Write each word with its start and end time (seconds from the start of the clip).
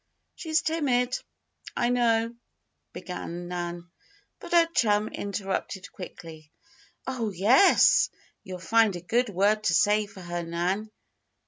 "She's 0.33 0.63
timid, 0.63 1.19
I 1.77 1.89
know," 1.89 2.33
began 2.91 3.47
Nan, 3.47 3.91
but 4.39 4.51
her 4.51 4.65
chum 4.73 5.09
interrupted 5.09 5.91
quickly: 5.91 6.51
"Oh, 7.05 7.29
yes! 7.31 8.09
You'll 8.43 8.57
find 8.57 8.95
a 8.95 9.01
good 9.01 9.29
word 9.29 9.63
to 9.65 9.75
say 9.75 10.07
for 10.07 10.21
her, 10.21 10.41
Nan. 10.41 10.89